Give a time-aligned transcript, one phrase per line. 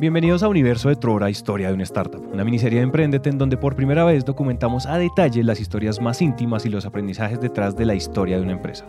[0.00, 3.58] Bienvenidos a Universo de Trora, Historia de una Startup, una miniserie de Emprendete en donde
[3.58, 7.84] por primera vez documentamos a detalle las historias más íntimas y los aprendizajes detrás de
[7.84, 8.86] la historia de una empresa.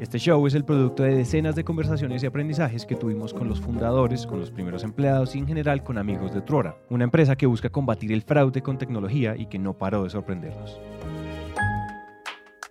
[0.00, 3.60] Este show es el producto de decenas de conversaciones y aprendizajes que tuvimos con los
[3.60, 7.46] fundadores, con los primeros empleados y en general con amigos de Trora, una empresa que
[7.46, 10.80] busca combatir el fraude con tecnología y que no paró de sorprendernos.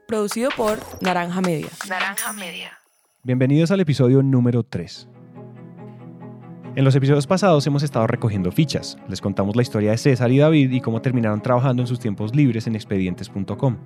[0.08, 1.68] Producido por Naranja Media.
[1.89, 2.71] Naranja Media.
[3.24, 5.10] Bienvenidos al episodio número 3.
[6.78, 8.97] En los episodios pasados hemos estado recogiendo fichas.
[9.10, 12.33] Les contamos la historia de César y David y cómo terminaron trabajando en sus tiempos
[12.33, 13.78] libres en expedientes.com.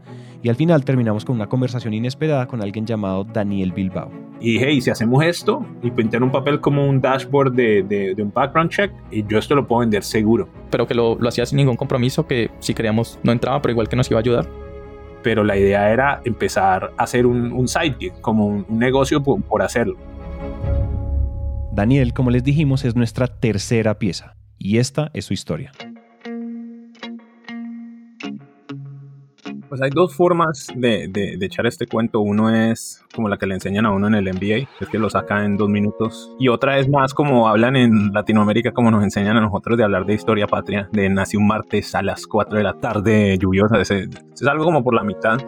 [0.43, 4.11] Y al final terminamos con una conversación inesperada con alguien llamado Daniel Bilbao.
[4.39, 5.65] Y dije, ¿y si hacemos esto?
[5.81, 9.39] Y pinté en un papel como un dashboard de, de, un background check y yo
[9.39, 10.47] esto lo puedo vender seguro.
[10.69, 13.89] Pero que lo, lo hacía sin ningún compromiso, que si queríamos no entraba, pero igual
[13.89, 14.60] que nos iba a ayudar
[15.23, 19.97] pero la idea era empezar a hacer un, un side como un, negocio por hacerlo.
[21.71, 25.71] Daniel, como les dijimos, es nuestra tercera pieza y esta es su historia.
[29.71, 32.19] Pues hay dos formas de, echar este cuento.
[32.19, 35.09] Uno es como la que le enseñan a uno en el MBA, es que lo
[35.09, 36.35] saca en dos minutos.
[36.37, 40.05] Y otra es más como hablan en Latinoamérica, como nos enseñan a nosotros de hablar
[40.05, 43.79] de historia patria, de nací un martes a las 4 de la tarde lluviosa.
[43.79, 45.39] Es, es algo como por la mitad.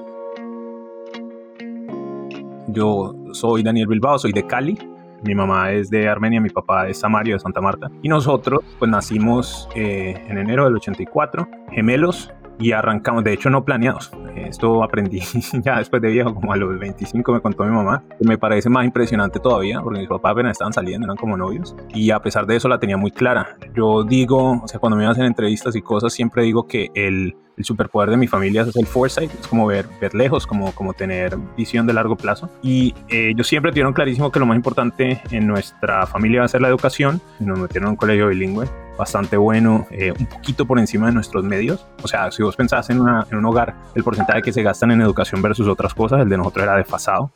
[2.69, 4.77] Yo soy Daniel Bilbao, soy de Cali,
[5.23, 7.91] mi mamá es de Armenia, mi papá es Samario de Santa Marta.
[8.01, 13.63] Y nosotros, pues nacimos eh, en enero del 84, gemelos, y arrancamos, de hecho no
[13.63, 14.11] planeados.
[14.35, 15.21] Esto aprendí
[15.63, 18.85] ya después de viejo, como a los 25 me contó mi mamá, me parece más
[18.85, 22.55] impresionante todavía, porque mis papás apenas estaban saliendo, eran como novios, y a pesar de
[22.55, 23.57] eso la tenía muy clara.
[23.75, 27.65] Yo digo, o sea, cuando me hacen entrevistas y cosas, siempre digo que el, el
[27.65, 31.37] superpoder de mi familia es el foresight, es como ver, ver lejos, como, como tener
[31.57, 32.49] visión de largo plazo.
[32.61, 36.49] Y eh, ellos siempre tuvieron clarísimo que lo más importante en nuestra familia va a
[36.49, 37.21] ser la educación.
[37.39, 38.67] Nos metieron en un colegio bilingüe
[38.97, 41.85] bastante bueno, eh, un poquito por encima de nuestros medios.
[42.03, 44.91] O sea, si vos pensás en, una, en un hogar, el porcentaje que se gastan
[44.91, 47.31] en educación versus otras cosas, el de nosotros era desfasado.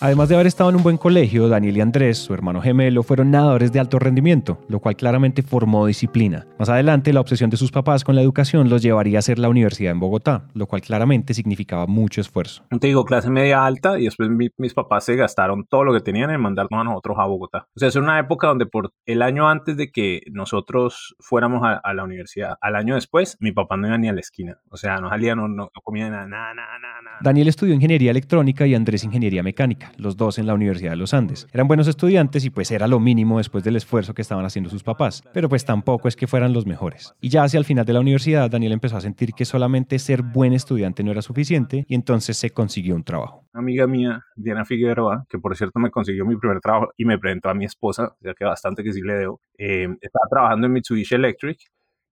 [0.00, 3.32] Además de haber estado en un buen colegio, Daniel y Andrés, su hermano gemelo, fueron
[3.32, 6.46] nadadores de alto rendimiento, lo cual claramente formó disciplina.
[6.56, 9.48] Más adelante, la obsesión de sus papás con la educación los llevaría a hacer la
[9.48, 12.62] universidad en Bogotá, lo cual claramente significaba mucho esfuerzo.
[12.78, 16.30] Te digo, clase media alta y después mis papás se gastaron todo lo que tenían
[16.30, 17.66] en mandarnos a nosotros a Bogotá.
[17.74, 21.92] O sea, es una época donde por el año antes de que nosotros fuéramos a,
[21.92, 24.60] la universidad, al año después, mi papá no iba ni a la esquina.
[24.70, 27.16] O sea, no salía, no, no comía nada, nada, nada, nada.
[27.20, 31.14] Daniel estudió ingeniería electrónica y Andrés ingeniería mecánica los dos en la Universidad de los
[31.14, 31.46] Andes.
[31.52, 34.82] Eran buenos estudiantes y pues era lo mínimo después del esfuerzo que estaban haciendo sus
[34.82, 37.14] papás, pero pues tampoco es que fueran los mejores.
[37.20, 40.22] Y ya hacia el final de la universidad, Daniel empezó a sentir que solamente ser
[40.22, 43.46] buen estudiante no era suficiente y entonces se consiguió un trabajo.
[43.52, 47.50] amiga mía, Diana Figueroa, que por cierto me consiguió mi primer trabajo y me presentó
[47.50, 51.14] a mi esposa, ya que bastante que sí le debo, eh, estaba trabajando en Mitsubishi
[51.14, 51.58] Electric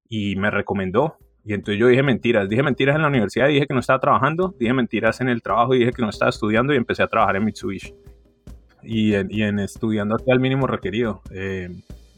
[0.09, 3.74] y me recomendó y entonces yo dije mentiras, dije mentiras en la universidad, dije que
[3.74, 7.04] no estaba trabajando, dije mentiras en el trabajo, dije que no estaba estudiando y empecé
[7.04, 7.94] a trabajar en Mitsubishi.
[8.82, 11.70] Y en, y en estudiando hasta el mínimo requerido, eh,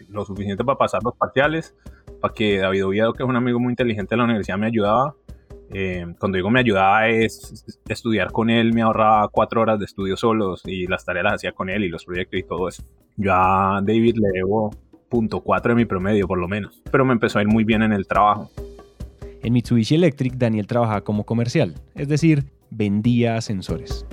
[0.08, 1.74] lo suficiente para pasar los parciales,
[2.22, 5.14] para que David Oviedo, que es un amigo muy inteligente de la universidad, me ayudaba.
[5.70, 10.16] Eh, cuando digo me ayudaba es estudiar con él, me ahorraba cuatro horas de estudio
[10.16, 12.82] solos y las tareas las hacía con él y los proyectos y todo eso.
[13.18, 14.70] Yo a David le debo
[15.10, 17.82] punto cuatro de mi promedio por lo menos, pero me empezó a ir muy bien
[17.82, 18.50] en el trabajo.
[19.42, 24.04] En Mitsubishi Electric, Daniel trabajaba como comercial, es decir, vendía ascensores.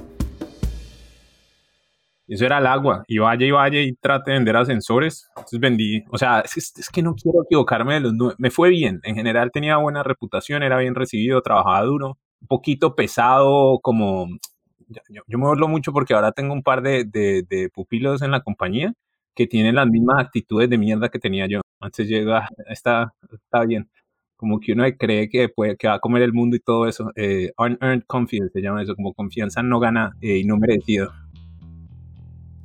[2.27, 3.03] Eso era el agua.
[3.07, 5.29] Y vaya y vaya y trate de vender ascensores.
[5.35, 6.03] Entonces vendí.
[6.09, 8.99] O sea, es, que no quiero equivocarme de los Me fue bien.
[9.03, 12.17] En general tenía buena reputación, era bien recibido, trabajaba duro.
[12.41, 14.27] Un poquito pesado, como.
[15.09, 18.93] Yo, me hablo mucho porque ahora tengo un par de, de, pupilos en la compañía
[19.35, 21.61] que tienen las mismas actitudes de mierda que tenía yo.
[21.79, 23.89] Antes llega, está, está bien
[24.35, 27.11] como que uno cree que, puede, que va a comer el mundo y todo eso.
[27.15, 31.11] Eh, unearned confidence se llama eso, como confianza no gana eh, y no merecido.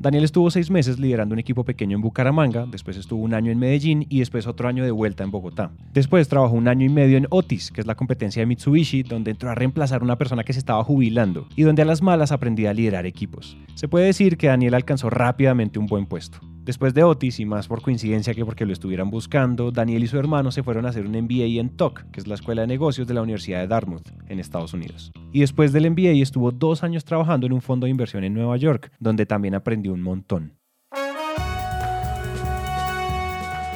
[0.01, 3.59] Daniel estuvo seis meses liderando un equipo pequeño en Bucaramanga, después estuvo un año en
[3.59, 5.73] Medellín y después otro año de vuelta en Bogotá.
[5.93, 9.33] Después trabajó un año y medio en Otis, que es la competencia de Mitsubishi, donde
[9.33, 12.33] entró a reemplazar a una persona que se estaba jubilando y donde a las malas
[12.33, 13.59] aprendía a liderar equipos.
[13.75, 16.39] Se puede decir que Daniel alcanzó rápidamente un buen puesto.
[16.63, 20.19] Después de Otis, y más por coincidencia que porque lo estuvieran buscando, Daniel y su
[20.19, 23.09] hermano se fueron a hacer un MBA en TOC, que es la Escuela de Negocios
[23.09, 25.11] de la Universidad de Dartmouth, en Estados Unidos.
[25.33, 28.59] Y después del MBA estuvo dos años trabajando en un fondo de inversión en Nueva
[28.59, 30.61] York, donde también aprendió un montón.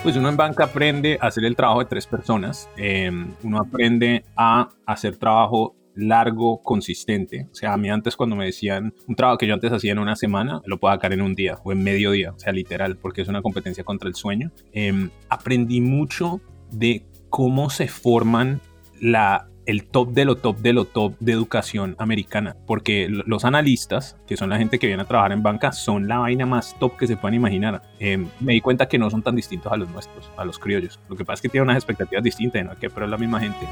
[0.03, 2.69] Pues uno en banca aprende a hacer el trabajo de tres personas.
[2.77, 7.49] Em, uno aprende a hacer trabajo largo, consistente.
[7.51, 9.99] O sea, a mí antes cuando me decían un trabajo que yo antes hacía en
[9.99, 12.97] una semana, lo puedo sacar en un día o en medio día, o sea, literal,
[12.97, 14.53] porque es una competencia contra el sueño.
[14.73, 18.61] Em, aprendí mucho de cómo se forman
[19.01, 24.17] la el top de lo top de lo top de educación americana, porque los analistas,
[24.27, 26.97] que son la gente que viene a trabajar en banca, son la vaina más top
[26.97, 27.83] que se puedan imaginar.
[27.99, 31.01] Em, me di cuenta que no son tan distintos a los nuestros, a los criollos.
[31.09, 32.77] Lo que pasa es que tienen unas expectativas distintas, ¿no?
[32.79, 33.67] que pero es la misma gente.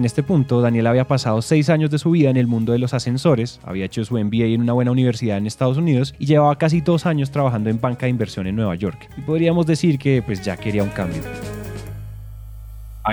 [0.00, 2.78] En este punto, Daniel había pasado seis años de su vida en el mundo de
[2.78, 6.56] los ascensores, había hecho su MBA en una buena universidad en Estados Unidos y llevaba
[6.56, 9.10] casi dos años trabajando en banca de inversión en Nueva York.
[9.18, 11.20] Y podríamos decir que pues ya quería un cambio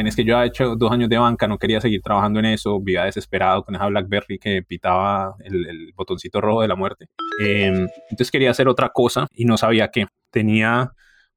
[0.06, 2.80] es que yo había hecho dos años de banca, no quería seguir trabajando en eso,
[2.80, 7.08] vivía desesperado con esa BlackBerry que pitaba el, botoncito rojo de la muerte.
[7.40, 10.06] Em, entonces quería hacer otra cosa y no sabía qué.
[10.30, 10.92] Tenía,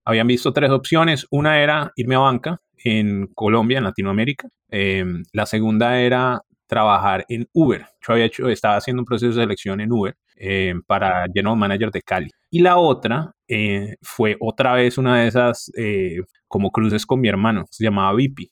[0.05, 1.27] habían visto tres opciones.
[1.31, 4.49] Una era irme a banca en Colombia, en Latinoamérica.
[4.69, 7.87] Em, la segunda era trabajar en Uber.
[8.07, 11.91] Yo había hecho, estaba haciendo un proceso de selección en Uber em, para General Manager
[11.91, 12.31] de Cali.
[12.51, 17.29] Y la otra eh, fue otra vez una de esas eh, como cruces con mi
[17.29, 18.49] hermano, se llamaba Vipi.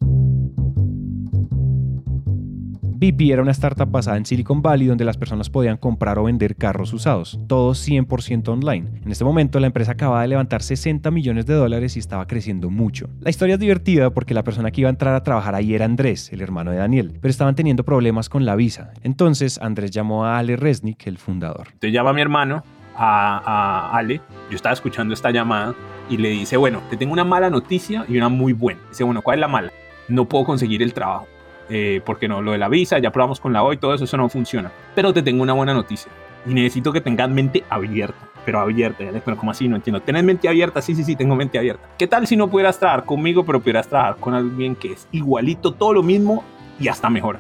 [3.01, 6.57] Vipi era una startup basada en Silicon Valley donde las personas podían comprar o vender
[6.57, 8.89] carros usados, todo 100% online.
[9.05, 12.71] En este momento la empresa acababa de levantar 60 millones de dólares y estaba creciendo
[12.71, 13.09] mucho.
[13.21, 15.85] La historia es divertida porque la persona que iba a entrar a trabajar ahí era
[15.85, 18.91] Andrés, el hermano de Daniel, pero estaban teniendo problemas con la visa.
[19.05, 21.69] Entonces Andrés llamó a Ale Resnick, el fundador.
[21.79, 22.65] Te llama mi hermano,
[22.97, 25.73] a, a Ale, yo estaba escuchando esta llamada
[26.11, 28.81] y le dice, bueno, te tengo una mala noticia y una muy buena.
[28.89, 29.73] Dice, bueno, ¿cuál es la mala?
[30.09, 31.29] No puedo conseguir el trabajo.
[31.71, 34.17] Eh, porque no, lo de la visa, ya probamos con la hoy, todo eso, eso
[34.17, 34.73] no funciona.
[34.95, 36.11] Pero te tengo una buena noticia.
[36.47, 38.19] Y necesito que tengas mente abierta.
[38.45, 39.69] Pero abierta, pero como así?
[39.69, 40.01] No entiendo.
[40.01, 40.81] ¿Tienes mente abierta?
[40.81, 41.87] Sí, sí, sí, tengo mente abierta.
[41.99, 45.73] ¿Qué tal si no pudieras trabajar conmigo, pero pudieras trabajar con alguien que es igualito,
[45.73, 46.43] todo lo mismo
[46.81, 47.39] y hasta mejor?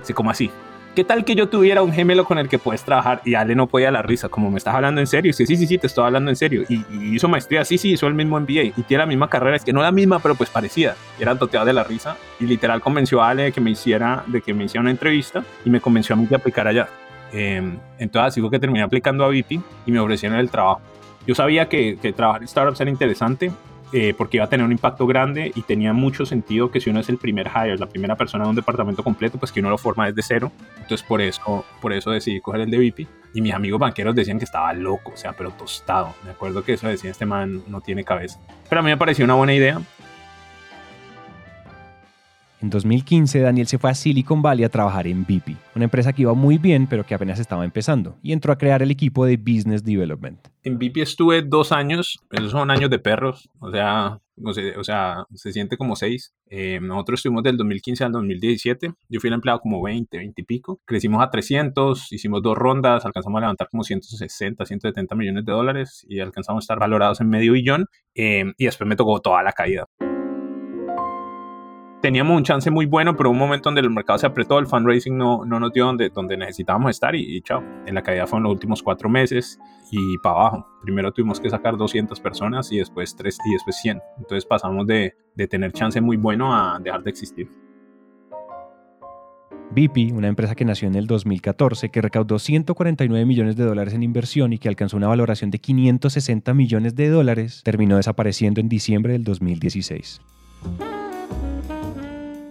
[0.00, 0.50] Dice, como así?
[0.94, 3.22] ¿Qué tal que yo tuviera un gemelo con el que puedes trabajar?
[3.24, 5.32] Y Ale no podía la risa, como me estás hablando en serio.
[5.32, 6.64] Sí, sí, sí, sí, te estoy hablando en serio.
[6.68, 6.84] Y,
[7.14, 8.64] hizo maestría, sí, sí, hizo el mismo MBA.
[8.76, 10.96] Y tiene la misma carrera, es que no la misma, pero pues parecida.
[11.20, 12.16] Era toteado de la risa.
[12.40, 15.44] Y literal convenció a Ale de que me hiciera, de que me hiciera una entrevista
[15.64, 16.88] y me convenció a mí de aplicar allá.
[17.32, 17.62] Eh,
[17.98, 20.80] entonces así fue que terminé aplicando a VIP y me ofrecieron el trabajo.
[21.24, 23.52] Yo sabía que, que trabajar en startups era interesante,
[23.92, 27.00] eh, porque iba a tener un impacto grande y tenía mucho sentido que si uno
[27.00, 29.78] es el primer hire, la primera persona de un departamento completo, pues que uno lo
[29.78, 30.52] forma desde cero.
[30.76, 33.08] Entonces por eso, por eso decidí coger el de VIP.
[33.32, 36.14] Y mis amigos banqueros decían que estaba loco, o sea, pero tostado.
[36.24, 38.40] Me acuerdo que eso decía este man no tiene cabeza.
[38.68, 39.80] Pero a mí me pareció una buena idea
[42.60, 46.22] en 2015, Daniel se fue a Silicon Valley a trabajar en BP, una empresa que
[46.22, 49.36] iba muy bien pero que apenas estaba empezando, y entró a crear el equipo de
[49.36, 50.38] Business Development.
[50.62, 55.52] En BP estuve dos años, esos son años de perros, o sea, o sea se
[55.52, 56.34] siente como seis.
[56.50, 60.44] Eh, nosotros estuvimos del 2015 al 2017, yo fui el empleado como 20, 20 y
[60.44, 60.80] pico.
[60.84, 66.04] Crecimos a 300, hicimos dos rondas, alcanzamos a levantar como 160, 170 millones de dólares
[66.08, 69.52] y alcanzamos a estar valorados en medio billón, eh, y después me tocó toda la
[69.52, 69.86] caída
[72.00, 75.16] teníamos un chance muy bueno, pero un momento donde el mercado se apretó, el fundraising
[75.16, 77.62] no, no nos dio donde, donde necesitábamos estar y, chao.
[77.86, 79.58] En la caída fueron los últimos cuatro meses
[79.90, 80.66] y para abajo.
[80.82, 84.00] Primero tuvimos que sacar 200 personas y después 3 y después 100.
[84.18, 87.48] Entonces pasamos de, de tener chance muy bueno a dejar de existir.
[89.72, 94.02] BP, una empresa que nació en el 2014, que recaudó 149 millones de dólares en
[94.02, 99.12] inversión y que alcanzó una valoración de 560 millones de dólares, terminó desapareciendo en diciembre
[99.12, 100.20] del 2016.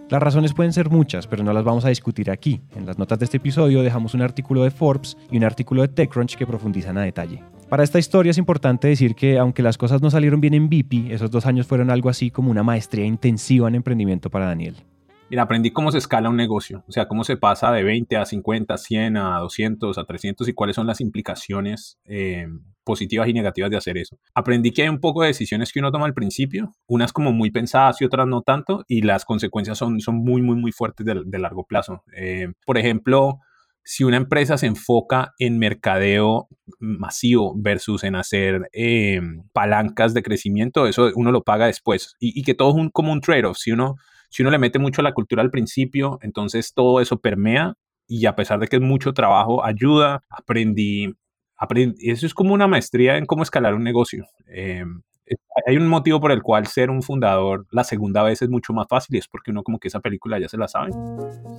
[0.10, 2.62] Las razones pueden ser muchas, pero no las vamos a discutir aquí.
[2.76, 5.90] En las notas de este episodio dejamos un artículo de Forbes y un artículo de
[5.90, 7.44] TechCrunch que profundizan a detalle.
[7.70, 11.12] Para esta historia es importante decir que aunque las cosas no salieron bien en BP,
[11.12, 14.78] esos dos años fueron algo así como una maestría intensiva en emprendimiento para Daniel.
[15.30, 18.26] Mira, aprendí cómo se escala un negocio, o sea, cómo se pasa de 20 a
[18.26, 22.48] 50, 100 a 200, a 300 y cuáles son las implicaciones eh,
[22.84, 24.18] positivas y negativas de hacer eso.
[24.34, 27.52] Aprendí que hay un poco de decisiones que uno toma al principio, unas como muy
[27.52, 31.40] pensadas y otras no tanto, y las consecuencias son, son muy, muy, muy fuertes de,
[31.40, 32.04] largo plazo.
[32.16, 33.40] Eh, por ejemplo,
[33.84, 36.48] si una empresa se enfoca en mercadeo
[36.80, 39.22] masivo versus en hacer eh,
[39.54, 42.16] palancas de crecimiento, eso uno lo paga después.
[42.20, 43.58] Y, que todo es un, como un trade-off.
[43.58, 43.96] Si uno
[44.30, 47.74] si uno le mete mucho a la cultura al principio, entonces todo eso permea
[48.08, 50.24] y a pesar de que es mucho trabajo, ayuda.
[50.30, 51.14] Aprendí,
[51.56, 54.26] aprendí eso es como una maestría en cómo escalar un negocio.
[54.48, 54.84] Eh,
[55.68, 58.88] hay un motivo por el cual ser un fundador la segunda vez es mucho más
[58.90, 60.92] fácil y es porque uno como que esa película ya se la sabe.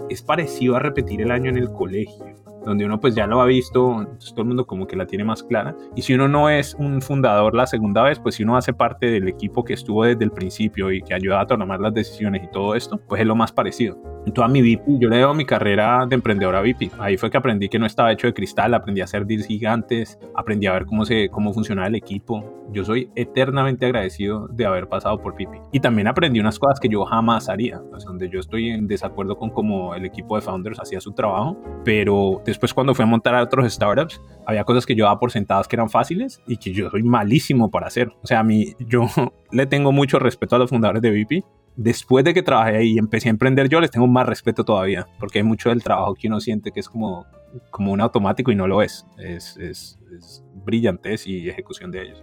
[0.08, 3.46] Es parecido a repetir el año en el colegio donde uno pues ya lo ha
[3.46, 5.76] visto, entonces todo el mundo como que la tiene más clara.
[5.96, 9.06] Y si uno no es un fundador la segunda vez, pues si uno hace parte
[9.06, 12.50] del equipo que estuvo desde el principio y que ayuda a tomar las decisiones y
[12.50, 13.98] todo esto, pues es lo más parecido.
[14.26, 16.92] En toda mi VIP, yo le debo mi carrera de emprendedor a VIP.
[16.98, 20.18] Ahí fue que aprendí que no estaba hecho de cristal, aprendí a hacer deals gigantes,
[20.34, 22.44] aprendí a ver cómo, se, cómo funcionaba el equipo.
[22.70, 25.50] Yo soy eternamente agradecido de haber pasado por VIP.
[25.72, 29.38] Y también aprendí unas cosas que yo jamás haría, pues, donde yo estoy en desacuerdo
[29.38, 33.34] con cómo el equipo de founders hacía su trabajo, pero después cuando fui a montar
[33.34, 36.72] a otros startups, había cosas que yo daba por sentadas que eran fáciles y que
[36.72, 38.12] yo soy malísimo para hacer.
[38.22, 39.06] O sea, a mí, yo
[39.50, 41.44] le tengo mucho respeto a los fundadores de VIP.
[41.76, 45.06] Después de que trabajé ahí y empecé a emprender yo, les tengo más respeto todavía,
[45.18, 47.26] porque hay mucho del trabajo que uno siente que es como,
[47.70, 49.06] como un automático y no lo es.
[49.18, 52.22] Es, es, es brillantez y ejecución de ellos.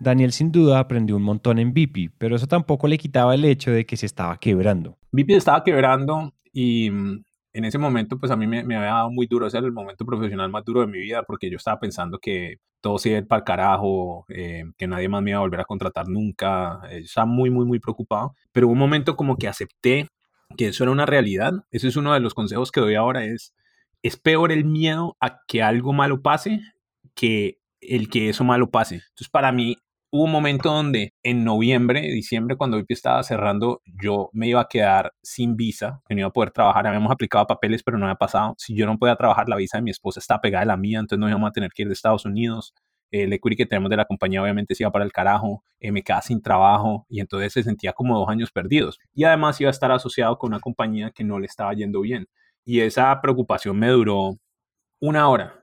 [0.00, 3.72] Daniel sin duda aprendió un montón en VIP, pero eso tampoco le quitaba el hecho
[3.72, 4.96] de que se estaba quebrando.
[5.10, 9.26] VIP estaba quebrando y mm, en ese momento pues a mí me, había dado muy
[9.26, 12.18] duro, ese era el momento profesional más duro de mi vida porque yo estaba pensando
[12.18, 15.60] que todo se iba para el carajo, eh, que nadie más me iba a volver
[15.60, 19.48] a contratar nunca, eh, estaba muy muy muy preocupado, pero hubo un momento como que
[19.48, 20.08] acepté
[20.56, 23.54] que eso era una realidad, ese es uno de los consejos que doy ahora es,
[24.02, 26.60] es peor el miedo a que algo malo pase
[27.14, 28.96] que el que eso malo pase.
[28.96, 29.76] Entonces para mí
[30.10, 34.68] hubo un momento donde en noviembre, diciembre, cuando VIP estaba cerrando, yo me iba a
[34.68, 36.86] quedar sin visa, que no iba a poder trabajar.
[36.86, 38.54] Habíamos aplicado papeles, pero no había pasado.
[38.58, 40.98] Si yo no podía trabajar, la visa de mi esposa está pegada a la mía,
[40.98, 42.74] entonces no íbamos a tener que ir de Estados Unidos.
[43.10, 46.02] El equity que tenemos de la compañía obviamente se iba para el carajo, eh, me
[46.02, 48.98] quedaba sin trabajo y entonces se sentía como dos años perdidos.
[49.14, 52.26] Y además iba a estar asociado con una compañía que no le estaba yendo bien.
[52.64, 54.36] Y esa preocupación me duró
[55.00, 55.62] una hora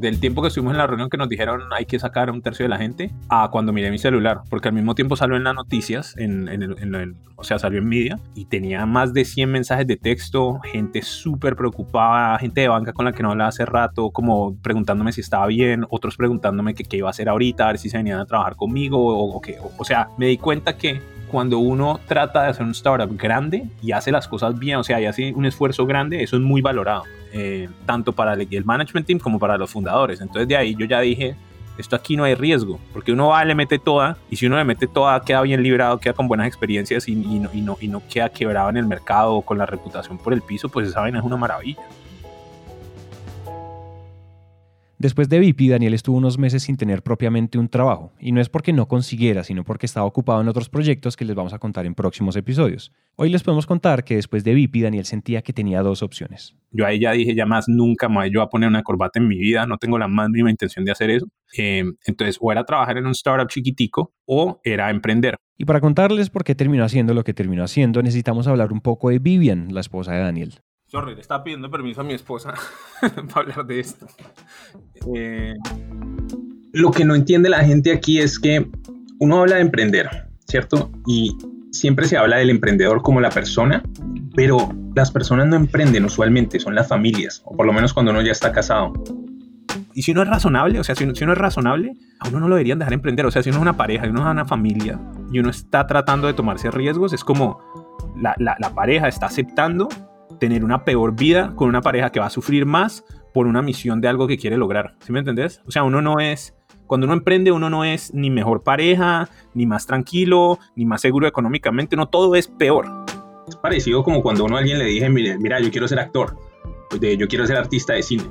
[0.00, 2.64] del tiempo que estuvimos en la reunión que nos dijeron hay que sacar un tercio
[2.64, 5.54] de la gente a cuando miré mi celular, porque al mismo tiempo salió en las
[5.54, 9.96] noticias, en, el, o sea, salió en media y tenía más de 100 mensajes de
[9.96, 14.56] texto, gente súper preocupada, gente de banca con la que no hablaba hace rato, como
[14.60, 17.96] preguntándome si estaba bien, otros preguntándome qué iba a hacer ahorita, a ver si se
[17.96, 19.58] venían a trabajar conmigo o, o qué.
[19.78, 23.92] O, sea, me di cuenta que cuando uno trata de hacer un startup grande y
[23.92, 27.04] hace las cosas bien, o sea, y hace un esfuerzo grande, eso es muy valorado,
[27.32, 30.20] eh, tanto para el, management team como para los fundadores.
[30.20, 31.36] Entonces de ahí yo ya dije,
[31.78, 34.64] esto aquí no hay riesgo, porque uno va, le mete toda, y si uno le
[34.64, 38.02] mete toda, queda bien librado, queda con buenas experiencias y, no, y, no, y no
[38.08, 41.18] queda quebrado en el mercado o con la reputación por el piso, pues esa vaina
[41.18, 41.80] es una maravilla.
[45.00, 48.50] Después de VIP, Daniel estuvo unos meses sin tener propiamente un trabajo, y no es
[48.50, 51.86] porque no consiguiera, sino porque estaba ocupado en otros proyectos que les vamos a contar
[51.86, 52.92] en próximos episodios.
[53.16, 56.54] Hoy les podemos contar que después de VIP, Daniel sentía que tenía dos opciones.
[56.70, 59.38] Yo ahí ya dije, ya más nunca yo voy a poner una corbata en mi
[59.38, 61.26] vida, no tengo la más mínima intención de hacer eso.
[61.56, 65.36] Eh, entonces, o era trabajar en un startup chiquitico o era emprender.
[65.56, 69.08] Y para contarles por qué terminó haciendo lo que terminó haciendo, necesitamos hablar un poco
[69.08, 70.60] de Vivian, la esposa de Daniel.
[70.90, 72.52] Sorry, le estaba pidiendo permiso a mi esposa
[73.32, 74.08] para hablar de esto.
[75.14, 75.54] Eh,
[76.72, 78.68] lo que no entiende la gente aquí es que
[79.20, 80.90] uno habla de emprender, ¿cierto?
[81.06, 81.38] Y
[81.70, 83.84] siempre se habla del emprendedor como la persona,
[84.34, 84.56] pero
[84.96, 88.32] las personas no emprenden usualmente, son las familias, o por lo menos cuando uno ya
[88.32, 88.92] está casado.
[89.94, 92.56] Y si uno es razonable, o sea, si uno, es razonable, a uno no lo
[92.56, 93.26] deberían dejar emprender.
[93.26, 94.98] O sea, si uno es una pareja, y uno es una familia
[95.30, 97.60] y uno está tratando de tomarse riesgos, es como
[98.16, 99.88] la, la pareja está aceptando
[100.40, 104.00] tener una peor vida con una pareja que va a sufrir más por una misión
[104.00, 104.96] de algo que quiere lograr.
[105.00, 105.60] ¿Sí me entendés?
[105.66, 106.56] O sea, uno no es,
[106.86, 111.28] cuando uno emprende, uno no es ni mejor pareja, ni más tranquilo, ni más seguro
[111.28, 112.86] económicamente, no, todo es peor.
[113.46, 116.36] Es parecido como cuando uno a alguien le dije, mira, yo quiero ser actor,
[117.00, 118.24] yo quiero ser artista de cine.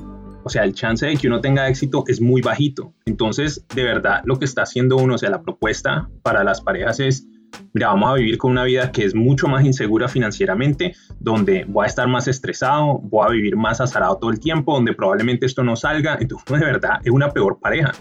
[0.43, 2.93] O sea, el chance de que uno tenga éxito es muy bajito.
[3.05, 6.99] Entonces, de verdad, lo que está haciendo uno, o sea, la propuesta para las parejas
[7.01, 7.27] es
[7.73, 11.85] mira, vamos a vivir con una vida que es mucho más insegura financieramente, donde voy
[11.85, 15.63] a estar más estresado, voy a vivir más azarado todo el tiempo, donde probablemente esto
[15.63, 17.91] no salga, entonces de verdad es una peor pareja.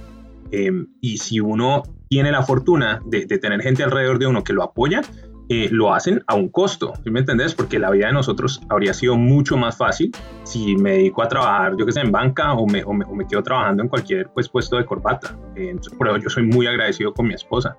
[0.50, 4.62] Em, y si uno tiene la fortuna de, tener gente alrededor de uno que lo
[4.62, 5.02] apoya,
[5.50, 7.55] eh, lo hacen a un costo, ¿sí me entendés?
[7.55, 10.11] Porque la vida de nosotros habría sido mucho más fácil
[10.45, 13.43] si me dedico a trabajar, yo que sé, en banca o me, o me, quedo
[13.43, 15.38] trabajando en cualquier pues, puesto de corbata.
[15.57, 17.76] Eh, pero yo soy muy agradecido con mi esposa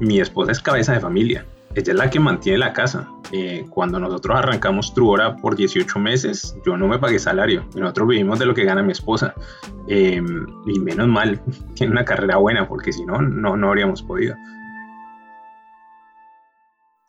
[0.00, 1.46] mi esposa es cabeza de familia.
[1.74, 3.08] Ella es la que mantiene la casa.
[3.30, 7.64] Eh, cuando nosotros arrancamos Truora por 18 meses, yo no me pagué salario.
[7.76, 9.34] nosotros vivimos de lo que gana mi esposa.
[9.86, 11.40] Em, y menos mal,
[11.74, 14.34] tiene una carrera buena, porque si no, no, no habríamos podido.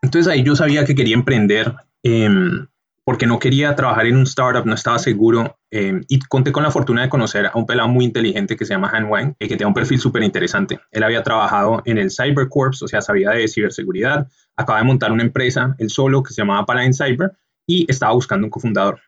[0.03, 1.73] Entonces ahí yo sabía que quería emprender.
[2.03, 2.67] Em,
[3.03, 5.57] porque no quería trabajar en un startup, no estaba seguro.
[5.71, 8.73] Eh, y conté con la fortuna de conocer a un pelado muy inteligente que se
[8.73, 10.79] llama Han Wang, eh, que tiene un perfil súper interesante.
[10.91, 14.27] Él había trabajado en el Cyber Corps, o sea, sabía de ciberseguridad.
[14.55, 17.31] Acaba de montar una empresa, él solo, que se llamaba Paladin Cyber.
[17.67, 18.99] y estaba buscando un cofundador.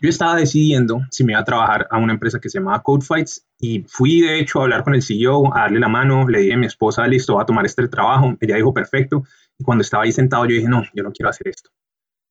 [0.00, 3.46] Yo estaba decidiendo si me iba a trabajar a una empresa que se llamaba CodeFights
[3.58, 6.54] y fui de hecho a hablar con el CEO, a darle la mano, le dije
[6.54, 8.36] a mi esposa, listo, va a tomar este trabajo.
[8.40, 9.24] Ella dijo, perfecto.
[9.58, 11.70] Y cuando estaba ahí sentado, yo dije, no, yo no quiero hacer esto.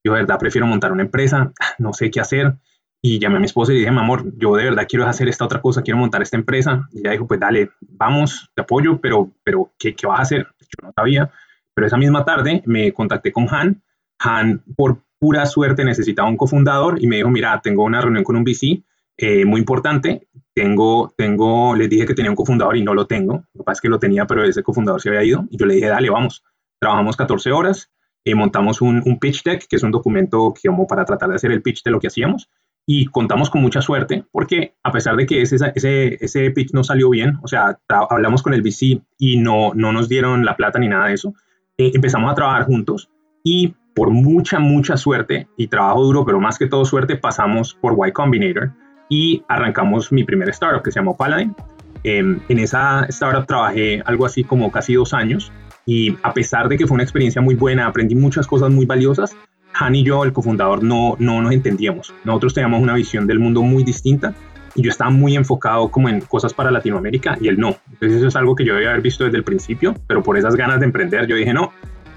[0.08, 2.54] Yo de verdad prefiero montar una empresa, no sé qué hacer.
[3.02, 5.44] Y llamé a mi esposa y dije, mi amor, yo de verdad quiero hacer esta
[5.44, 6.88] otra cosa, quiero montar esta empresa.
[6.94, 10.48] Y ella dijo, pues dale, vamos, te apoyo, pero, pero ¿qué, qué vas a hacer?
[10.62, 11.30] Yo no sabía.
[11.74, 13.84] Pero esa misma tarde me contacté con Han.
[14.20, 18.38] Han, por pura suerte, necesitaba un cofundador y me dijo, mira, tengo una reunión con
[18.38, 18.82] un VC
[19.18, 20.30] eh, muy importante.
[20.54, 23.44] Tengo, tengo, les dije que tenía un cofundador y no lo tengo.
[23.54, 25.46] Lo que pasa es que lo tenía, pero ese cofundador se había ido.
[25.50, 26.46] Y yo le dije, dale, vamos.
[26.80, 27.92] Trabajamos 14 horas,
[28.28, 31.52] eh, montamos un, un, pitch deck, que es un documento como para tratar de hacer
[31.52, 32.50] el pitch de lo que hacíamos.
[32.86, 36.84] Y contamos con mucha suerte, porque a pesar de que ese, ese, ese pitch no
[36.84, 37.78] salió bien, o sea,
[38.10, 41.34] hablamos con el VC y no, no nos dieron la plata ni nada de eso,
[41.78, 43.10] eh, empezamos a trabajar juntos
[43.44, 47.98] y por mucha, mucha suerte y trabajo duro, pero más que todo suerte, pasamos por
[48.08, 48.72] Y Combinator
[49.10, 51.56] y arrancamos mi primer startup que se llamó Paladin.
[52.04, 55.52] Em, en esa startup trabajé algo así como casi dos años
[55.88, 59.36] y a pesar de que fue una experiencia muy buena, aprendí muchas cosas muy valiosas,
[59.74, 62.14] Han y yo, el cofundador, no, no nos entendíamos.
[62.26, 64.36] Nosotros teníamos una visión del mundo muy distinta
[64.76, 67.78] y yo estaba muy enfocado como en cosas para Latinoamérica y él no.
[67.94, 70.56] Entonces eso es algo que yo debía haber visto desde el principio, pero por esas
[70.56, 71.72] ganas de emprender yo dije no.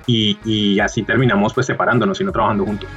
[0.05, 2.89] Y, y así terminamos pues separándonos y no trabajando juntos.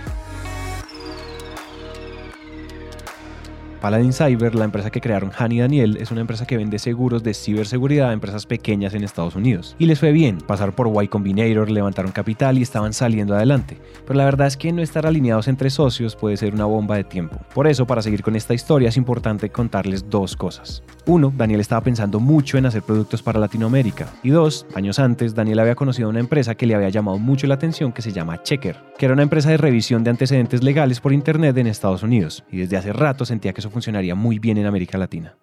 [3.84, 7.22] Paladin Cyber, la empresa que crearon Han y Daniel, es una empresa que vende seguros
[7.22, 9.76] de ciberseguridad a empresas pequeñas en Estados Unidos.
[9.78, 13.78] Y les fue bien, pasar por Y Combinator, levantaron capital y estaban saliendo adelante.
[14.08, 17.04] Pero la verdad es que no estar alineados entre socios puede ser una bomba de
[17.04, 17.42] tiempo.
[17.54, 20.82] Por eso, para seguir con esta historia, es importante contarles dos cosas.
[21.06, 24.08] Uno, Daniel estaba pensando mucho en hacer productos para Latinoamérica.
[24.24, 27.56] Y dos, años antes, Daniel había conocido una empresa que le había llamado mucho la
[27.56, 31.12] atención que se llama Checker, que era una empresa de revisión de antecedentes legales por
[31.12, 32.46] Internet en Estados Unidos.
[32.50, 35.36] Y desde hace rato sentía que eso funcionaría muy bien en América Latina.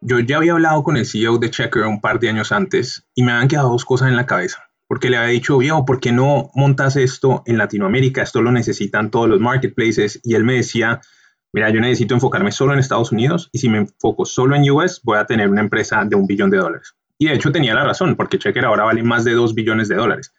[0.00, 3.22] Yo ya había hablado con el CEO de Checker un par de años antes y
[3.22, 4.64] me habían quedado dos cosas en la cabeza.
[4.86, 8.22] Porque le había dicho, viejo, ¿por qué no montas esto en Latinoamérica?
[8.22, 10.20] Esto lo necesitan todos los marketplaces.
[10.24, 11.00] Y él me decía,
[11.52, 15.00] mira, yo necesito enfocarme solo en Estados Unidos y si me enfoco solo en US,
[15.02, 16.94] voy a tener una empresa de un billón de dólares.
[17.18, 19.96] Y de hecho tenía la razón, porque Checker ahora vale más de dos billones de
[19.96, 20.32] dólares.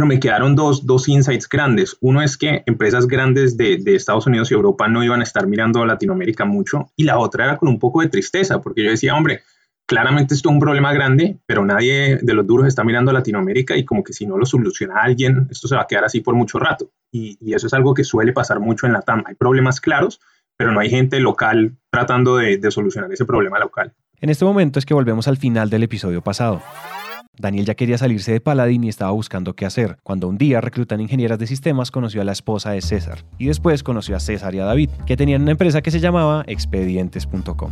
[0.00, 1.94] Pero me quedaron dos, dos insights grandes.
[2.00, 5.82] Uno es que empresas grandes de, Estados Unidos y Europa no iban a estar mirando
[5.82, 6.90] a Latinoamérica mucho.
[6.96, 9.42] Y la otra era con un poco de tristeza, porque yo decía, hombre,
[9.84, 13.76] claramente esto es un problema grande, pero nadie de los duros está mirando a Latinoamérica
[13.76, 16.34] y como que si no lo soluciona alguien, esto se va a quedar así por
[16.34, 16.90] mucho rato.
[17.12, 19.22] Y, eso es algo que suele pasar mucho en la TAM.
[19.26, 20.18] Hay problemas claros,
[20.56, 23.92] pero no hay gente local tratando de solucionar ese problema local.
[24.22, 26.62] En este momento es que volvemos al final del episodio pasado.
[27.40, 31.00] Daniel ya quería salirse de Paladin y estaba buscando qué hacer, cuando un día reclutan
[31.00, 34.58] ingenieras de sistemas conoció a la esposa de César y después conoció a César y
[34.58, 37.70] a David, que tenían una empresa que se llamaba expedientes.com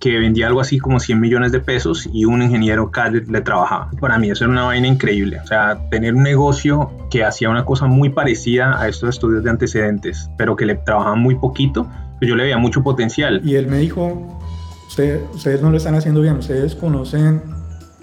[0.00, 3.90] que vendía algo así como 100 millones de pesos y un ingeniero CAD le trabajaba.
[4.00, 5.38] Para mí eso era una vaina increíble.
[5.44, 9.50] O sea, tener un negocio que hacía una cosa muy parecida a estos estudios de
[9.50, 11.86] antecedentes, pero que le trabajaba muy poquito,
[12.18, 13.42] pues yo le veía mucho potencial.
[13.44, 14.40] Y él me dijo,
[14.88, 17.42] ustedes, ustedes no lo están haciendo bien, ustedes conocen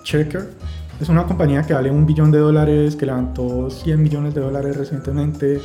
[0.03, 0.51] Checker,
[0.99, 4.77] es una compañía que vale un billón de dólares, que levantó 100 millones de dólares
[4.77, 5.61] recientemente.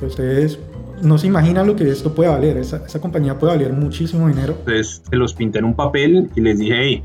[0.00, 0.58] Ustedes
[1.02, 2.56] no se imaginan lo que esto puede valer.
[2.56, 4.54] Esa, esa compañía puede valer muchísimo dinero.
[4.58, 7.02] Entonces se los pinté en un papel y les dije, hey,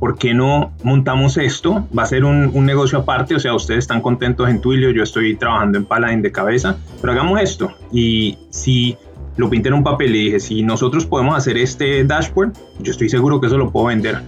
[0.00, 1.86] ¿por qué no montamos esto?
[1.96, 5.02] Va a ser un, un, negocio aparte, o sea, ustedes están contentos en Twilio, yo
[5.02, 7.70] estoy trabajando en Paladin de cabeza, pero hagamos esto.
[7.92, 8.96] Y si
[9.36, 13.08] lo pinté en un papel y dije, si nosotros podemos hacer este dashboard, yo estoy
[13.08, 14.20] seguro que eso lo puedo vender.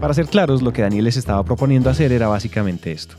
[0.00, 3.16] Para ser claros, lo que Daniel les estaba proponiendo hacer era básicamente esto.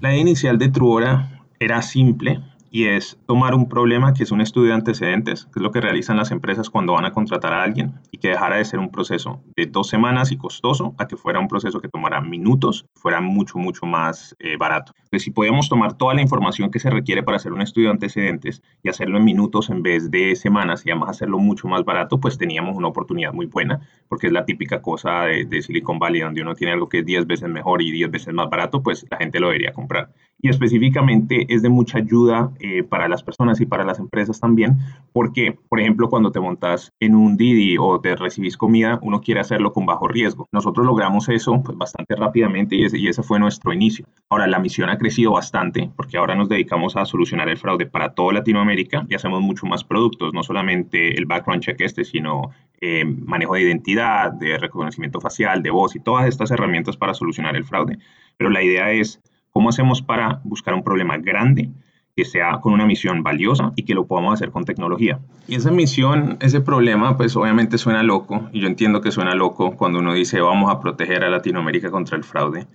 [0.00, 2.40] La idea inicial de Truora era simple,
[2.74, 5.80] y es tomar un problema que es un estudio de antecedentes, que es lo que
[5.80, 8.90] realizan las empresas cuando van a contratar a alguien, y que dejara de ser un
[8.90, 13.20] proceso de dos semanas y costoso a que fuera un proceso que tomara minutos, fuera
[13.20, 14.92] mucho, mucho más eh, barato.
[14.96, 17.92] Entonces, si podíamos tomar toda la información que se requiere para hacer un estudio de
[17.92, 22.18] antecedentes y hacerlo en minutos en vez de semanas y además hacerlo mucho más barato,
[22.18, 26.22] pues teníamos una oportunidad muy buena, porque es la típica cosa de, de Silicon Valley,
[26.22, 29.06] donde uno tiene algo que es 10 veces mejor y 10 veces más barato, pues
[29.08, 30.10] la gente lo debería comprar
[30.44, 34.76] y específicamente es de mucha ayuda eh, para las personas y para las empresas también,
[35.14, 39.40] porque, por ejemplo, cuando te montas en un Didi o te recibís comida, uno quiere
[39.40, 40.46] hacerlo con bajo riesgo.
[40.52, 44.04] Nosotros logramos eso pues, bastante rápidamente y ese, y ese fue nuestro inicio.
[44.28, 48.12] Ahora, la misión ha crecido bastante porque ahora nos dedicamos a solucionar el fraude para
[48.12, 52.50] toda Latinoamérica y hacemos mucho más productos, no solamente el background check este, sino
[52.82, 57.56] eh, manejo de identidad, de reconocimiento facial, de voz y todas estas herramientas para solucionar
[57.56, 57.96] el fraude.
[58.36, 59.22] Pero la idea es
[59.54, 61.70] ¿Cómo hacemos para buscar un problema grande
[62.16, 65.20] que sea con una misión valiosa y que lo podamos hacer con tecnología.
[65.48, 69.76] Y esa misión, ese problema, pues obviamente suena loco, y yo entiendo que suena loco
[69.76, 72.66] cuando uno dice vamos a proteger a Latinoamérica contra el fraude,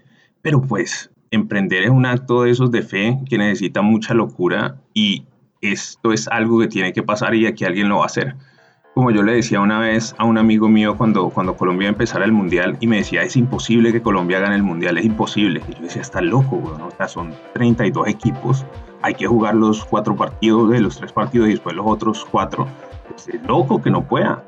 [0.42, 5.26] pero pues emprender es un acto de esos de fe que necesita mucha locura y
[5.62, 8.36] esto es algo que tiene que pasar y aquí alguien lo va a hacer.
[9.00, 12.34] Como yo le decía una vez a un amigo mío cuando, cuando Colombia empezara el
[12.34, 15.62] Mundial y me decía, es imposible que Colombia gane el Mundial, es imposible.
[15.70, 18.66] Y yo decía, está loco, güey, o sea, son 32 equipos,
[19.02, 22.68] hay que jugar los cuatro partidos, de los tres partidos y después los otros cuatro.
[23.16, 24.44] Es loco que no pueda.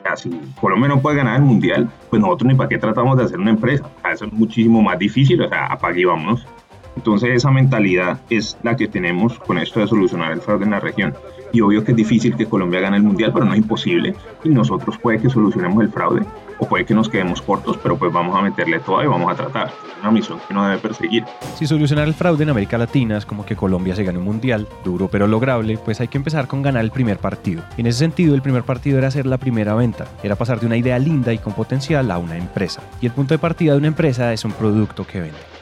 [0.00, 3.16] O sea, si Colombia no puede ganar el Mundial, pues nosotros ni para qué tratamos
[3.16, 3.88] de hacer una empresa.
[4.12, 6.46] Eso es muchísimo más difícil, o sea, apague y vámonos.
[6.94, 10.80] Entonces esa mentalidad es la que tenemos con esto de solucionar el fraude en la
[10.80, 11.14] región.
[11.54, 14.12] Y obvio que es difícil que Colombia gane el mundial, pero no es imposible.
[14.42, 16.26] Y nosotros puede que solucionemos el fraude
[16.58, 19.36] o puede que nos quedemos cortos, pero pues vamos a meterle todo y vamos a
[19.36, 19.68] tratar.
[19.68, 21.24] Es una misión que no debe perseguir.
[21.54, 24.66] Si solucionar el fraude en América Latina es como que Colombia se gane un mundial,
[24.84, 27.62] duro pero lograble, pues hay que empezar con ganar el primer partido.
[27.76, 30.76] En ese sentido, el primer partido era hacer la primera venta, era pasar de una
[30.76, 32.82] idea linda y con potencial a una empresa.
[33.00, 35.53] Y el punto de partida de una empresa es un producto que vende.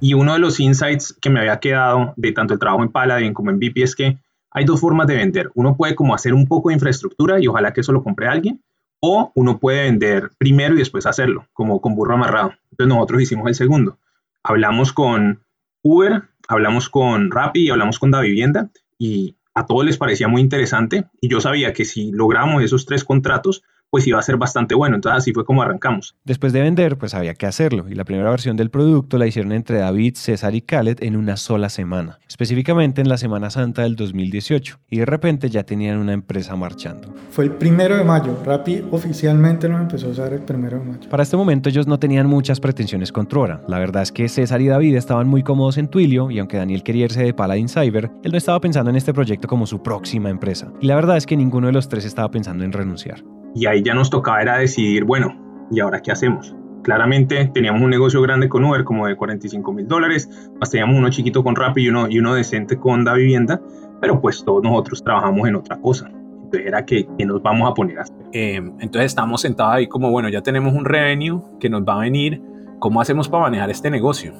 [0.00, 3.34] Y uno de los insights que me había quedado de tanto el trabajo en Paladin
[3.34, 4.18] como en BP es que
[4.50, 5.50] hay dos formas de vender.
[5.54, 8.60] Uno puede como hacer un poco de infraestructura y ojalá que eso lo compre alguien,
[9.00, 12.52] o uno puede vender primero y después hacerlo, como con burro amarrado.
[12.70, 13.98] Entonces nosotros hicimos el segundo.
[14.42, 15.40] Hablamos con
[15.82, 20.40] Uber, hablamos con Rappi y hablamos con Da Vivienda y a todos les parecía muy
[20.40, 24.74] interesante y yo sabía que si logramos esos tres contratos, pues iba a ser bastante
[24.74, 24.96] bueno.
[24.96, 26.16] Entonces así fue como arrancamos.
[26.24, 27.88] Después de vender, pues había que hacerlo.
[27.88, 31.36] Y la primera versión del producto la hicieron entre David, César y Khaled en una
[31.36, 32.18] sola semana.
[32.28, 34.78] Específicamente en la Semana Santa del 2018.
[34.88, 37.14] Y de repente ya tenían una empresa marchando.
[37.30, 38.38] Fue el primero de mayo.
[38.44, 41.10] Rappi oficialmente nos empezó a usar el primero de mayo.
[41.10, 43.62] Para este momento ellos no tenían muchas pretensiones con Trora.
[43.68, 46.82] La verdad es que César y David estaban muy cómodos en Twilio y aunque Daniel
[46.82, 50.30] quería irse de Paladin Cyber, él no estaba pensando en este proyecto como su próxima
[50.30, 50.72] empresa.
[50.80, 53.22] Y la verdad es que ninguno de los tres estaba pensando en renunciar.
[53.54, 55.36] Y ahí ya nos tocaba era decidir, bueno,
[55.70, 56.54] ¿y ahora qué hacemos?
[56.82, 61.10] Claramente teníamos un negocio grande con Uber como de 45 mil dólares, más teníamos uno
[61.10, 63.60] chiquito con Rappi y uno, y uno decente con Da Vivienda,
[64.00, 66.08] pero pues todos nosotros trabajamos en otra cosa.
[66.08, 68.16] Entonces era que, que nos vamos a poner a hacer.
[68.32, 72.00] Eh, entonces estamos sentados ahí como, bueno, ya tenemos un revenue que nos va a
[72.00, 72.42] venir,
[72.78, 74.32] ¿cómo hacemos para manejar este negocio?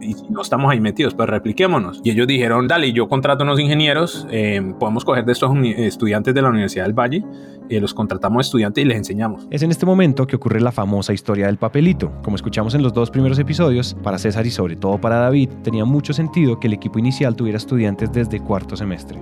[0.00, 2.00] Y si no estamos ahí metidos, pues repliquémonos.
[2.04, 6.42] Y ellos dijeron, dale, yo contrato unos ingenieros, eh, podemos coger de estos estudiantes de
[6.42, 7.24] la Universidad del Valle,
[7.68, 9.46] eh, los contratamos estudiantes y les enseñamos.
[9.50, 12.12] Es en este momento que ocurre la famosa historia del papelito.
[12.22, 15.84] Como escuchamos en los dos primeros episodios, para César y sobre todo para David, tenía
[15.84, 19.20] mucho sentido que el equipo inicial tuviera estudiantes desde cuarto semestre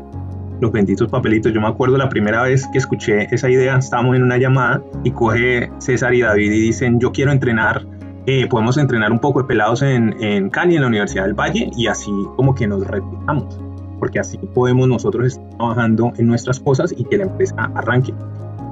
[0.60, 1.52] los benditos papelitos.
[1.52, 5.10] Yo me acuerdo la primera vez que escuché esa idea, estábamos en una llamada y
[5.10, 7.86] coge César y David y dicen, yo quiero entrenar
[8.26, 11.70] eh, podemos entrenar un poco de pelados en, en Cali, en la Universidad del Valle,
[11.76, 13.58] y así como que nos replicamos,
[13.98, 18.14] porque así podemos nosotros estar trabajando en nuestras cosas y que la empresa arranque.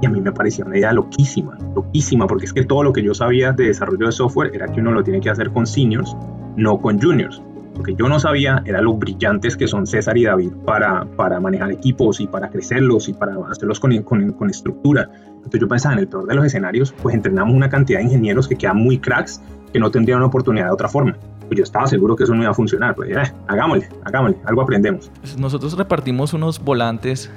[0.01, 3.03] Y a mí me parecía una idea loquísima, loquísima, porque es que todo lo que
[3.03, 6.17] yo sabía de desarrollo de software era que uno lo tiene que hacer con seniors,
[6.57, 7.43] no con juniors.
[7.77, 11.41] Lo que yo no sabía era lo brillantes que son César y David para, para
[11.41, 15.09] manejar equipos y para crecerlos y para hacerlos con, con, con estructura.
[15.44, 18.48] Entonces yo pensaba, en el peor de los escenarios, pues entrenamos una cantidad de ingenieros
[18.48, 19.40] que quedan muy cracks,
[19.72, 21.16] que no tendrían una oportunidad de otra forma.
[21.48, 22.94] Pues yo estaba seguro que eso no iba a funcionar.
[22.94, 25.11] Pues eh, hagámosle, hagámosle, algo aprendemos.
[25.20, 27.31] Pues nosotros repartimos unos volantes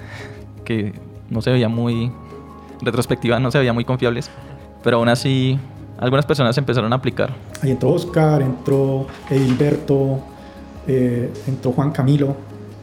[0.63, 0.93] que
[1.29, 2.11] no se veían muy,
[2.81, 4.29] retrospectiva, no se veían muy confiables,
[4.83, 5.59] pero aún así
[5.97, 7.33] algunas personas empezaron a aplicar.
[7.61, 10.19] Ahí entró Oscar, entró Edilberto,
[10.87, 12.35] eh, entró Juan Camilo,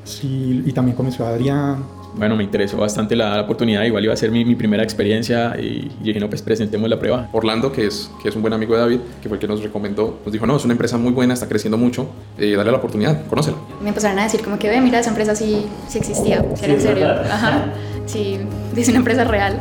[0.04, 4.30] sí, y también comenzó Adrián, bueno, me interesó bastante la, oportunidad, igual iba a ser
[4.30, 7.28] mi, mi primera experiencia y, y, dije, no, pues presentemos la prueba.
[7.32, 9.62] Orlando, que es, que es un buen amigo de David, que fue el que nos
[9.62, 12.76] recomendó, nos dijo, no, es una empresa muy buena, está creciendo mucho, eh, dale la
[12.76, 13.56] oportunidad, conócela.
[13.82, 16.74] Me empezaron a decir como que, ve, mira, esa empresa sí, sí existía, sí, era
[16.74, 17.72] en serio, ajá,
[18.06, 18.38] sí,
[18.76, 19.58] es una empresa real.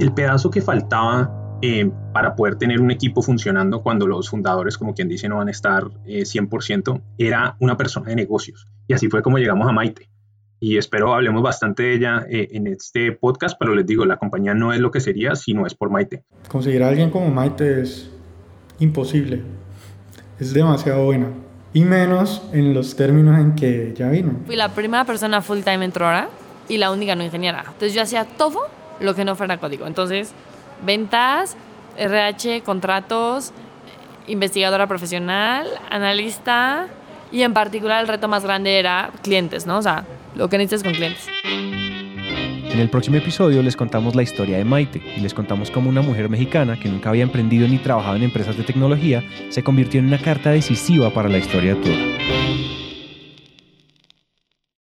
[0.00, 1.30] El pedazo que faltaba
[1.64, 5.46] eh, para poder tener un equipo funcionando cuando los fundadores, como quien dice, no van
[5.46, 8.66] a estar eh, 100%, era una persona de negocios.
[8.88, 10.08] Y así fue como llegamos a Maite.
[10.60, 14.54] Y espero hablemos bastante de ella eh, en este podcast, pero les digo, la compañía
[14.54, 16.22] no es lo que sería si no es por Maite.
[16.48, 18.10] Conseguir a alguien como Maite es
[18.78, 19.42] imposible.
[20.38, 21.28] Es demasiado buena.
[21.74, 24.36] Y menos en los términos en que ya vino.
[24.46, 26.28] Fui la primera persona full time en Trora
[26.68, 27.64] y la única no ingeniera.
[27.66, 28.60] Entonces yo hacía todo
[29.00, 29.86] lo que no fuera código.
[29.86, 30.32] Entonces
[30.84, 31.56] ventas,
[31.96, 33.52] RH, contratos,
[34.26, 36.88] investigadora profesional, analista
[37.32, 39.78] y en particular el reto más grande era clientes, ¿no?
[39.78, 40.04] O sea,
[40.36, 41.28] lo que necesitas con clientes.
[41.44, 46.00] En el próximo episodio les contamos la historia de Maite y les contamos cómo una
[46.00, 50.06] mujer mexicana que nunca había emprendido ni trabajado en empresas de tecnología se convirtió en
[50.06, 52.81] una carta decisiva para la historia de Tura.